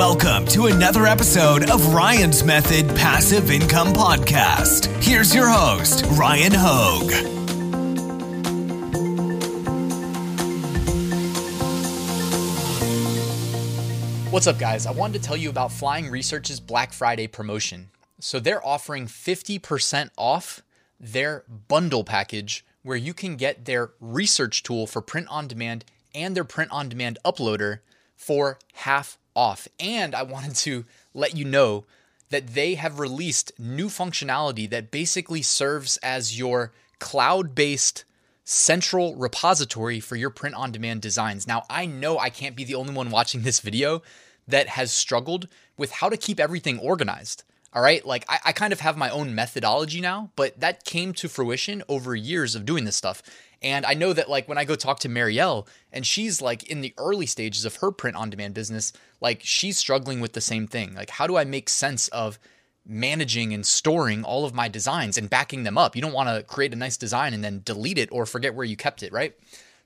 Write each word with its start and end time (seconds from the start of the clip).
Welcome 0.00 0.46
to 0.46 0.64
another 0.64 1.04
episode 1.04 1.68
of 1.68 1.92
Ryan's 1.92 2.42
Method 2.42 2.88
Passive 2.96 3.50
Income 3.50 3.88
Podcast. 3.88 4.86
Here's 5.04 5.34
your 5.34 5.46
host, 5.46 6.06
Ryan 6.12 6.52
Hogue. 6.54 7.12
What's 14.32 14.46
up, 14.46 14.58
guys? 14.58 14.86
I 14.86 14.92
wanted 14.92 15.20
to 15.20 15.28
tell 15.28 15.36
you 15.36 15.50
about 15.50 15.70
Flying 15.70 16.08
Research's 16.08 16.60
Black 16.60 16.94
Friday 16.94 17.26
promotion. 17.26 17.90
So, 18.20 18.40
they're 18.40 18.66
offering 18.66 19.06
50% 19.06 20.08
off 20.16 20.62
their 20.98 21.44
bundle 21.68 22.04
package 22.04 22.64
where 22.82 22.96
you 22.96 23.12
can 23.12 23.36
get 23.36 23.66
their 23.66 23.90
research 24.00 24.62
tool 24.62 24.86
for 24.86 25.02
print 25.02 25.28
on 25.28 25.46
demand 25.46 25.84
and 26.14 26.34
their 26.34 26.44
print 26.44 26.70
on 26.70 26.88
demand 26.88 27.18
uploader 27.22 27.80
for 28.16 28.58
half 28.72 29.18
off. 29.34 29.68
And 29.78 30.14
I 30.14 30.22
wanted 30.22 30.54
to 30.56 30.84
let 31.14 31.36
you 31.36 31.44
know 31.44 31.84
that 32.30 32.48
they 32.48 32.74
have 32.74 33.00
released 33.00 33.52
new 33.58 33.88
functionality 33.88 34.68
that 34.70 34.90
basically 34.90 35.42
serves 35.42 35.96
as 35.98 36.38
your 36.38 36.72
cloud 36.98 37.54
based 37.54 38.04
central 38.44 39.14
repository 39.16 40.00
for 40.00 40.16
your 40.16 40.30
print 40.30 40.54
on 40.54 40.72
demand 40.72 41.02
designs. 41.02 41.46
Now, 41.46 41.64
I 41.70 41.86
know 41.86 42.18
I 42.18 42.30
can't 42.30 42.56
be 42.56 42.64
the 42.64 42.74
only 42.74 42.92
one 42.92 43.10
watching 43.10 43.42
this 43.42 43.60
video 43.60 44.02
that 44.48 44.68
has 44.68 44.90
struggled 44.90 45.48
with 45.76 45.92
how 45.92 46.08
to 46.08 46.16
keep 46.16 46.40
everything 46.40 46.78
organized. 46.78 47.44
All 47.72 47.82
right. 47.82 48.04
Like 48.04 48.24
I, 48.28 48.38
I, 48.46 48.52
kind 48.52 48.72
of 48.72 48.80
have 48.80 48.96
my 48.96 49.10
own 49.10 49.34
methodology 49.34 50.00
now, 50.00 50.30
but 50.34 50.58
that 50.58 50.84
came 50.84 51.12
to 51.14 51.28
fruition 51.28 51.84
over 51.88 52.16
years 52.16 52.56
of 52.56 52.64
doing 52.64 52.84
this 52.84 52.96
stuff. 52.96 53.22
And 53.62 53.86
I 53.86 53.94
know 53.94 54.12
that 54.12 54.28
like 54.28 54.48
when 54.48 54.58
I 54.58 54.64
go 54.64 54.74
talk 54.74 54.98
to 55.00 55.08
Marielle 55.08 55.68
and 55.92 56.06
she's 56.06 56.42
like 56.42 56.64
in 56.64 56.80
the 56.80 56.94
early 56.98 57.26
stages 57.26 57.64
of 57.64 57.76
her 57.76 57.92
print 57.92 58.16
on 58.16 58.30
demand 58.30 58.54
business, 58.54 58.92
like 59.20 59.40
she's 59.44 59.78
struggling 59.78 60.20
with 60.20 60.32
the 60.32 60.40
same 60.40 60.66
thing. 60.66 60.94
Like, 60.94 61.10
how 61.10 61.26
do 61.26 61.36
I 61.36 61.44
make 61.44 61.68
sense 61.68 62.08
of 62.08 62.38
managing 62.86 63.52
and 63.52 63.64
storing 63.64 64.24
all 64.24 64.44
of 64.44 64.54
my 64.54 64.66
designs 64.66 65.16
and 65.16 65.30
backing 65.30 65.62
them 65.62 65.78
up? 65.78 65.94
You 65.94 66.02
don't 66.02 66.14
want 66.14 66.28
to 66.28 66.42
create 66.42 66.72
a 66.72 66.76
nice 66.76 66.96
design 66.96 67.34
and 67.34 67.44
then 67.44 67.62
delete 67.64 67.98
it 67.98 68.08
or 68.10 68.26
forget 68.26 68.54
where 68.54 68.64
you 68.64 68.76
kept 68.76 69.02
it, 69.02 69.12
right? 69.12 69.34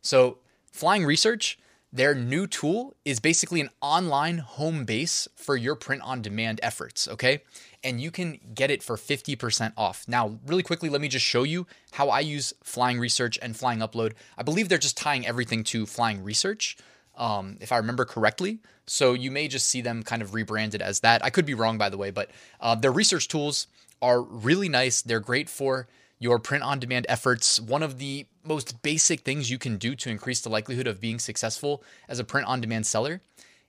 So, 0.00 0.38
Flying 0.70 1.04
Research 1.04 1.58
their 1.94 2.12
new 2.12 2.48
tool 2.48 2.96
is 3.04 3.20
basically 3.20 3.60
an 3.60 3.70
online 3.80 4.38
home 4.38 4.84
base 4.84 5.28
for 5.36 5.56
your 5.56 5.76
print 5.76 6.02
on 6.02 6.20
demand 6.20 6.58
efforts, 6.60 7.06
okay? 7.06 7.42
And 7.84 8.00
you 8.00 8.10
can 8.10 8.40
get 8.52 8.68
it 8.72 8.82
for 8.82 8.96
50% 8.96 9.72
off. 9.76 10.04
Now, 10.08 10.40
really 10.44 10.64
quickly, 10.64 10.88
let 10.88 11.00
me 11.00 11.06
just 11.06 11.24
show 11.24 11.44
you 11.44 11.68
how 11.92 12.08
I 12.08 12.18
use 12.18 12.52
Flying 12.64 12.98
Research 12.98 13.38
and 13.40 13.56
Flying 13.56 13.78
Upload. 13.78 14.14
I 14.36 14.42
believe 14.42 14.68
they're 14.68 14.76
just 14.76 14.96
tying 14.96 15.24
everything 15.24 15.62
to 15.64 15.86
Flying 15.86 16.24
Research, 16.24 16.76
um, 17.16 17.58
if 17.60 17.70
I 17.70 17.76
remember 17.76 18.04
correctly. 18.04 18.58
So 18.88 19.12
you 19.12 19.30
may 19.30 19.46
just 19.46 19.68
see 19.68 19.80
them 19.80 20.02
kind 20.02 20.20
of 20.20 20.34
rebranded 20.34 20.82
as 20.82 20.98
that. 21.00 21.24
I 21.24 21.30
could 21.30 21.46
be 21.46 21.54
wrong, 21.54 21.78
by 21.78 21.90
the 21.90 21.96
way, 21.96 22.10
but 22.10 22.28
uh, 22.60 22.74
their 22.74 22.92
research 22.92 23.28
tools 23.28 23.68
are 24.02 24.20
really 24.20 24.68
nice. 24.68 25.00
They're 25.00 25.20
great 25.20 25.48
for 25.48 25.86
your 26.18 26.40
print 26.40 26.64
on 26.64 26.80
demand 26.80 27.06
efforts. 27.08 27.60
One 27.60 27.84
of 27.84 27.98
the 27.98 28.26
most 28.44 28.82
basic 28.82 29.20
things 29.20 29.50
you 29.50 29.58
can 29.58 29.76
do 29.76 29.94
to 29.96 30.10
increase 30.10 30.40
the 30.40 30.48
likelihood 30.48 30.86
of 30.86 31.00
being 31.00 31.18
successful 31.18 31.82
as 32.08 32.18
a 32.18 32.24
print 32.24 32.46
on 32.46 32.60
demand 32.60 32.86
seller 32.86 33.20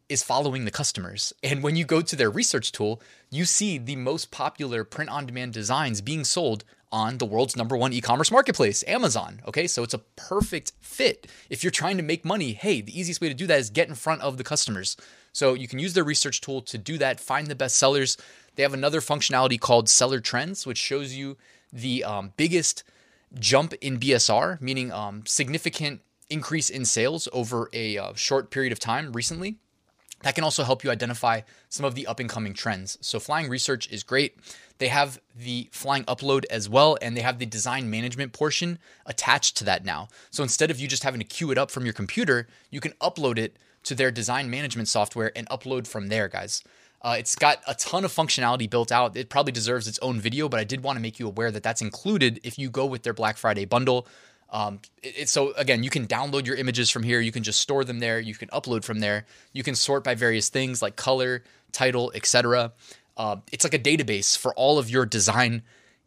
is 0.08 0.24
following 0.24 0.66
the 0.66 0.72
customers. 0.72 1.34
And 1.44 1.64
when 1.64 1.76
you 1.76 1.86
go 1.86 2.02
to 2.02 2.16
their 2.16 2.30
research 2.30 2.72
tool, 2.72 3.02
you 3.30 3.46
see 3.46 3.78
the 3.78 3.96
most 3.96 4.32
popular 4.32 4.84
print 4.84 5.10
on 5.10 5.26
demand 5.26 5.54
designs 5.54 6.02
being 6.02 6.24
sold 6.24 6.64
on 6.92 7.18
the 7.18 7.26
world's 7.26 7.56
number 7.56 7.76
one 7.76 7.92
e 7.94 8.02
commerce 8.02 8.32
marketplace, 8.32 8.84
Amazon. 8.88 9.42
Okay, 9.48 9.68
so 9.68 9.84
it's 9.84 9.94
a 9.94 10.00
perfect 10.16 10.72
fit. 10.80 11.28
If 11.50 11.64
you're 11.64 11.72
trying 11.72 11.98
to 11.98 12.04
make 12.04 12.24
money, 12.24 12.54
hey, 12.54 12.82
the 12.82 12.98
easiest 12.98 13.22
way 13.22 13.28
to 13.28 13.34
do 13.34 13.48
that 13.48 13.60
is 13.60 13.70
get 13.70 13.90
in 13.90 13.96
front 13.96 14.22
of 14.22 14.38
the 14.38 14.44
customers. 14.44 14.96
So 15.34 15.54
you 15.54 15.68
can 15.68 15.80
use 15.80 15.94
their 15.94 16.04
research 16.04 16.40
tool 16.40 16.62
to 16.62 16.78
do 16.78 16.98
that, 17.00 17.20
find 17.20 17.48
the 17.48 17.56
best 17.56 17.78
sellers. 17.78 18.18
They 18.56 18.64
have 18.64 18.74
another 18.74 19.02
functionality 19.02 19.60
called 19.60 19.90
Seller 19.90 20.22
Trends, 20.22 20.66
which 20.66 20.78
shows 20.78 21.14
you 21.14 21.36
the 21.74 22.06
um, 22.06 22.32
biggest 22.38 22.84
jump 23.40 23.74
in 23.82 24.00
BSR, 24.00 24.60
meaning 24.62 24.92
um, 24.92 25.24
significant 25.26 26.02
increase 26.30 26.70
in 26.70 26.86
sales 26.86 27.28
over 27.34 27.70
a 27.74 27.98
uh, 27.98 28.14
short 28.16 28.50
period 28.50 28.72
of 28.72 28.80
time 28.80 29.12
recently. 29.14 29.58
That 30.22 30.34
can 30.34 30.44
also 30.44 30.64
help 30.64 30.84
you 30.84 30.90
identify 30.90 31.42
some 31.70 31.86
of 31.86 31.94
the 31.94 32.08
up 32.08 32.20
and 32.20 32.30
coming 32.30 32.54
trends. 32.54 32.98
So, 33.02 33.20
Flying 33.20 33.50
Research 33.50 33.92
is 33.92 34.02
great. 34.02 34.38
They 34.78 34.88
have 34.88 35.20
the 35.36 35.70
Flying 35.72 36.04
Upload 36.06 36.46
as 36.50 36.68
well, 36.68 36.98
and 37.02 37.16
they 37.16 37.22
have 37.22 37.38
the 37.38 37.46
design 37.46 37.90
management 37.90 38.34
portion 38.34 38.80
attached 39.06 39.56
to 39.58 39.64
that 39.66 39.86
now. 39.86 40.08
So, 40.32 40.42
instead 40.42 40.72
of 40.72 40.80
you 40.80 40.88
just 40.88 41.04
having 41.04 41.20
to 41.20 41.26
queue 41.26 41.52
it 41.52 41.58
up 41.58 41.70
from 41.70 41.84
your 41.84 41.94
computer, 41.94 42.48
you 42.72 42.80
can 42.80 42.94
upload 42.94 43.38
it 43.38 43.58
to 43.84 43.94
their 43.94 44.10
design 44.10 44.50
management 44.50 44.88
software 44.88 45.32
and 45.36 45.48
upload 45.50 45.86
from 45.86 46.08
there, 46.08 46.28
guys. 46.28 46.64
Uh, 47.06 47.18
it's 47.20 47.36
got 47.36 47.62
a 47.68 47.76
ton 47.76 48.04
of 48.04 48.12
functionality 48.12 48.68
built 48.68 48.92
out. 48.92 49.16
It 49.16 49.30
probably 49.30 49.52
deserves 49.52 49.88
its 49.88 50.00
own 50.00 50.20
video, 50.20 50.50
but 50.50 50.60
I 50.60 50.64
did 50.64 50.82
want 50.82 50.98
to 50.98 51.02
make 51.02 51.20
you 51.20 51.28
aware 51.28 51.52
that 51.52 51.62
that's 51.62 51.84
included 51.84 52.40
if 52.44 52.58
you 52.58 52.72
go 52.72 52.88
with 52.88 53.04
their 53.04 53.14
Black 53.14 53.38
Friday 53.38 53.66
bundle. 53.66 54.08
Um, 54.50 54.80
it, 55.04 55.20
it, 55.20 55.30
so 55.30 55.54
again, 55.54 55.84
you 55.84 55.92
can 55.92 56.08
download 56.08 56.48
your 56.48 56.56
images 56.56 56.90
from 56.90 57.04
here. 57.04 57.20
You 57.20 57.32
can 57.32 57.44
just 57.44 57.60
store 57.60 57.84
them 57.84 58.00
there. 58.00 58.20
You 58.20 58.34
can 58.34 58.48
upload 58.50 58.84
from 58.84 59.02
there. 59.02 59.28
You 59.54 59.62
can 59.62 59.76
sort 59.76 60.04
by 60.04 60.16
various 60.16 60.50
things 60.50 60.82
like 60.82 60.96
color, 60.96 61.44
title, 61.72 62.12
etc. 62.16 62.74
Uh, 63.16 63.36
it's 63.52 63.64
like 63.64 63.76
a 63.76 63.80
database 63.80 64.36
for 64.36 64.52
all 64.56 64.80
of 64.80 64.90
your 64.90 65.06
design 65.06 65.62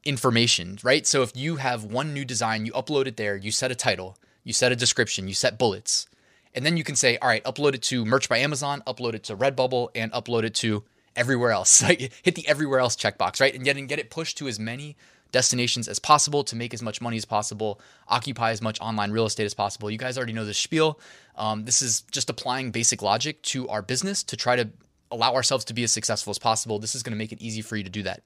information, 0.04 0.80
right? 0.82 1.06
So 1.06 1.22
if 1.22 1.30
you 1.36 1.56
have 1.56 1.84
one 1.84 2.12
new 2.12 2.25
design, 2.25 2.66
you 2.66 2.72
upload 2.72 3.06
it 3.06 3.16
there. 3.16 3.36
You 3.36 3.53
set 3.53 3.70
a 3.70 3.76
title, 3.76 4.19
you 4.42 4.53
set 4.53 4.72
a 4.72 4.76
description, 4.76 5.28
you 5.28 5.34
set 5.34 5.60
bullets. 5.60 6.09
And 6.58 6.66
then 6.66 6.76
you 6.76 6.82
can 6.82 6.96
say, 6.96 7.16
all 7.19 7.28
right, 7.28 7.44
upload 7.44 7.76
it 7.76 7.82
to 7.82 8.04
Merch 8.04 8.28
by 8.28 8.38
Amazon, 8.38 8.82
upload 8.84 9.14
it 9.14 9.22
to 9.24 9.36
Redbubble, 9.36 9.91
and 9.94 10.10
upload 10.10 10.42
it 10.42 10.56
to 10.56 10.82
everywhere 11.14 11.52
else. 11.52 11.80
Like 11.88 12.12
hit 12.24 12.34
the 12.34 12.48
everywhere 12.48 12.80
else 12.80 12.96
checkbox, 12.96 13.41
right? 13.41 13.54
And 13.54 13.62
get 13.62 13.76
and 13.76 13.88
get 13.88 14.00
it 14.00 14.10
pushed 14.10 14.38
to 14.38 14.48
as 14.48 14.58
many 14.58 14.97
destinations 15.30 15.86
as 15.86 16.00
possible 16.00 16.42
to 16.42 16.56
make 16.56 16.74
as 16.74 16.82
much 16.82 17.00
money 17.00 17.16
as 17.16 17.24
possible, 17.24 17.80
occupy 18.08 18.50
as 18.50 18.60
much 18.60 18.80
online 18.80 19.12
real 19.12 19.24
estate 19.26 19.44
as 19.44 19.54
possible. 19.54 19.88
You 19.88 19.98
guys 19.98 20.16
already 20.16 20.32
know 20.32 20.44
the 20.44 20.52
spiel. 20.52 20.98
Um, 21.36 21.64
this 21.64 21.80
is 21.80 22.00
just 22.10 22.28
applying 22.28 22.72
basic 22.72 23.02
logic 23.02 23.41
to 23.42 23.68
our 23.68 23.80
business 23.80 24.24
to 24.24 24.36
try 24.36 24.56
to 24.56 24.68
allow 25.12 25.34
ourselves 25.34 25.64
to 25.66 25.74
be 25.74 25.84
as 25.84 25.92
successful 25.92 26.32
as 26.32 26.41
possible. 26.41 26.80
This 26.80 26.97
is 26.97 27.04
going 27.04 27.12
to 27.12 27.18
make 27.18 27.30
it 27.30 27.41
easy 27.41 27.62
for 27.62 27.76
you 27.76 27.84
to 27.84 27.91
do 27.91 28.02
that. 28.02 28.24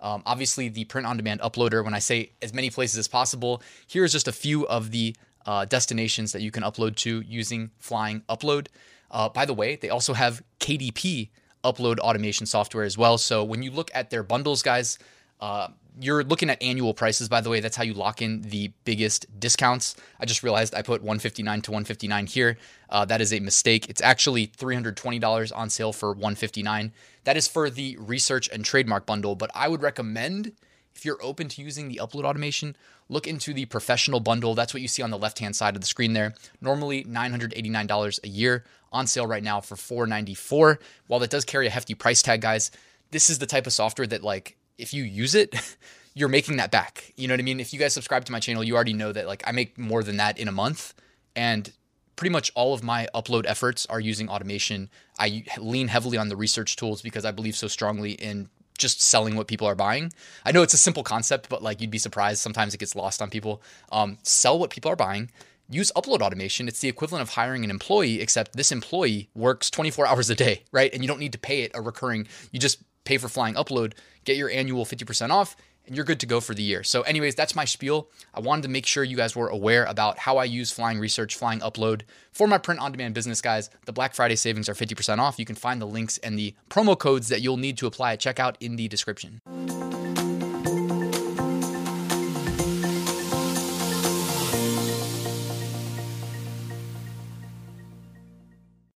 Um, 0.00 0.22
obviously, 0.26 0.68
the 0.68 0.84
print 0.84 1.08
on 1.08 1.16
demand 1.16 1.40
uploader, 1.40 1.82
when 1.82 1.94
I 1.94 1.98
say 1.98 2.30
as 2.40 2.54
many 2.54 2.70
places 2.70 2.98
as 2.98 3.08
possible, 3.08 3.62
here's 3.88 4.12
just 4.12 4.28
a 4.28 4.32
few 4.32 4.64
of 4.68 4.92
the 4.92 5.16
uh, 5.46 5.64
destinations 5.64 6.32
that 6.32 6.42
you 6.42 6.50
can 6.50 6.62
upload 6.62 6.96
to 6.96 7.22
using 7.22 7.70
Flying 7.78 8.22
Upload. 8.28 8.68
Uh, 9.10 9.28
by 9.28 9.44
the 9.44 9.54
way, 9.54 9.76
they 9.76 9.90
also 9.90 10.12
have 10.14 10.42
KDP 10.60 11.30
upload 11.64 11.98
automation 11.98 12.46
software 12.46 12.84
as 12.84 12.98
well. 12.98 13.16
So 13.18 13.42
when 13.42 13.62
you 13.62 13.70
look 13.70 13.90
at 13.94 14.10
their 14.10 14.22
bundles, 14.22 14.62
guys, 14.62 14.98
uh, 15.40 15.68
you're 16.00 16.24
looking 16.24 16.50
at 16.50 16.60
annual 16.62 16.92
prices, 16.92 17.28
by 17.28 17.40
the 17.40 17.48
way. 17.48 17.60
That's 17.60 17.76
how 17.76 17.84
you 17.84 17.94
lock 17.94 18.20
in 18.20 18.42
the 18.42 18.72
biggest 18.84 19.26
discounts. 19.38 19.94
I 20.18 20.26
just 20.26 20.42
realized 20.42 20.74
I 20.74 20.82
put 20.82 21.02
159 21.02 21.62
to 21.62 21.70
159 21.70 22.26
here. 22.26 22.58
Uh, 22.90 23.04
that 23.04 23.20
is 23.20 23.32
a 23.32 23.40
mistake. 23.40 23.88
It's 23.88 24.02
actually 24.02 24.48
$320 24.48 25.52
on 25.56 25.70
sale 25.70 25.92
for 25.92 26.10
159. 26.10 26.92
That 27.24 27.36
is 27.36 27.46
for 27.46 27.70
the 27.70 27.96
research 27.98 28.48
and 28.52 28.64
trademark 28.64 29.06
bundle, 29.06 29.36
but 29.36 29.50
I 29.54 29.68
would 29.68 29.82
recommend 29.82 30.52
if 30.94 31.04
you're 31.04 31.22
open 31.22 31.48
to 31.48 31.62
using 31.62 31.88
the 31.88 32.00
upload 32.02 32.24
automation, 32.24 32.76
look 33.08 33.26
into 33.26 33.52
the 33.52 33.64
professional 33.66 34.20
bundle. 34.20 34.54
That's 34.54 34.72
what 34.72 34.80
you 34.80 34.88
see 34.88 35.02
on 35.02 35.10
the 35.10 35.18
left 35.18 35.38
hand 35.38 35.56
side 35.56 35.74
of 35.74 35.80
the 35.80 35.86
screen 35.86 36.12
there. 36.12 36.34
Normally 36.60 37.04
$989 37.04 38.20
a 38.24 38.28
year, 38.28 38.64
on 38.94 39.06
sale 39.06 39.26
right 39.26 39.42
now 39.42 39.60
for 39.60 39.76
494. 39.76 40.78
While 41.08 41.20
that 41.20 41.30
does 41.30 41.44
carry 41.44 41.66
a 41.66 41.70
hefty 41.70 41.94
price 41.94 42.22
tag, 42.22 42.40
guys, 42.40 42.70
this 43.10 43.28
is 43.28 43.38
the 43.38 43.46
type 43.46 43.66
of 43.66 43.72
software 43.72 44.06
that, 44.06 44.22
like, 44.22 44.56
if 44.78 44.94
you 44.94 45.02
use 45.02 45.34
it, 45.34 45.76
you're 46.14 46.28
making 46.28 46.56
that 46.56 46.70
back. 46.70 47.12
You 47.16 47.28
know 47.28 47.34
what 47.34 47.40
I 47.40 47.44
mean? 47.44 47.60
If 47.60 47.72
you 47.72 47.78
guys 47.78 47.92
subscribe 47.92 48.24
to 48.26 48.32
my 48.32 48.40
channel, 48.40 48.64
you 48.64 48.74
already 48.74 48.94
know 48.94 49.12
that, 49.12 49.26
like, 49.26 49.42
I 49.46 49.52
make 49.52 49.76
more 49.76 50.02
than 50.02 50.16
that 50.18 50.38
in 50.38 50.48
a 50.48 50.52
month. 50.52 50.94
And 51.36 51.70
pretty 52.16 52.32
much 52.32 52.52
all 52.54 52.72
of 52.72 52.84
my 52.84 53.08
upload 53.14 53.44
efforts 53.46 53.84
are 53.86 54.00
using 54.00 54.28
automation. 54.28 54.88
I 55.18 55.44
lean 55.58 55.88
heavily 55.88 56.16
on 56.16 56.28
the 56.28 56.36
research 56.36 56.76
tools 56.76 57.02
because 57.02 57.24
I 57.24 57.32
believe 57.32 57.56
so 57.56 57.66
strongly 57.66 58.12
in 58.12 58.48
just 58.78 59.00
selling 59.00 59.36
what 59.36 59.46
people 59.46 59.66
are 59.66 59.74
buying. 59.74 60.12
I 60.44 60.52
know 60.52 60.62
it's 60.62 60.74
a 60.74 60.78
simple 60.78 61.02
concept, 61.02 61.48
but 61.48 61.62
like 61.62 61.80
you'd 61.80 61.90
be 61.90 61.98
surprised. 61.98 62.40
Sometimes 62.40 62.74
it 62.74 62.78
gets 62.78 62.96
lost 62.96 63.22
on 63.22 63.30
people. 63.30 63.62
Um, 63.92 64.18
sell 64.22 64.58
what 64.58 64.70
people 64.70 64.90
are 64.90 64.96
buying. 64.96 65.30
Use 65.68 65.90
upload 65.96 66.20
automation. 66.20 66.68
It's 66.68 66.80
the 66.80 66.88
equivalent 66.88 67.22
of 67.22 67.30
hiring 67.30 67.64
an 67.64 67.70
employee, 67.70 68.20
except 68.20 68.54
this 68.54 68.70
employee 68.70 69.30
works 69.34 69.70
24 69.70 70.06
hours 70.06 70.28
a 70.28 70.34
day, 70.34 70.62
right? 70.72 70.92
And 70.92 71.02
you 71.02 71.08
don't 71.08 71.20
need 71.20 71.32
to 71.32 71.38
pay 71.38 71.62
it 71.62 71.70
a 71.74 71.80
recurring. 71.80 72.26
You 72.52 72.60
just 72.60 72.82
pay 73.04 73.16
for 73.18 73.28
flying 73.28 73.54
upload, 73.54 73.94
get 74.24 74.36
your 74.36 74.50
annual 74.50 74.84
50% 74.84 75.30
off, 75.30 75.56
and 75.86 75.96
you're 75.96 76.04
good 76.04 76.20
to 76.20 76.26
go 76.26 76.40
for 76.40 76.54
the 76.54 76.62
year. 76.62 76.82
So, 76.82 77.02
anyways, 77.02 77.34
that's 77.34 77.54
my 77.54 77.64
spiel. 77.64 78.08
I 78.32 78.40
wanted 78.40 78.62
to 78.62 78.68
make 78.68 78.86
sure 78.86 79.04
you 79.04 79.16
guys 79.16 79.36
were 79.36 79.48
aware 79.48 79.84
about 79.84 80.18
how 80.18 80.38
I 80.38 80.44
use 80.44 80.70
Flying 80.70 80.98
Research, 80.98 81.36
Flying 81.36 81.60
Upload 81.60 82.02
for 82.32 82.46
my 82.46 82.58
print 82.58 82.80
on 82.80 82.92
demand 82.92 83.14
business, 83.14 83.40
guys. 83.40 83.70
The 83.86 83.92
Black 83.92 84.14
Friday 84.14 84.36
savings 84.36 84.68
are 84.68 84.74
50% 84.74 85.18
off. 85.18 85.38
You 85.38 85.44
can 85.44 85.56
find 85.56 85.80
the 85.80 85.86
links 85.86 86.18
and 86.18 86.38
the 86.38 86.54
promo 86.70 86.98
codes 86.98 87.28
that 87.28 87.40
you'll 87.40 87.56
need 87.56 87.78
to 87.78 87.86
apply 87.86 88.12
at 88.12 88.20
checkout 88.20 88.56
in 88.60 88.76
the 88.76 88.88
description. 88.88 89.40